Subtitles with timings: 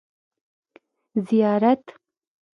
[1.27, 1.85] زيارت